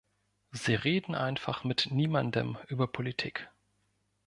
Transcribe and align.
Sie 0.49 0.73
reden 0.73 1.13
einfach 1.13 1.63
mit 1.63 1.89
niemandem 1.91 2.57
über 2.67 2.87
Politik. 2.87 3.51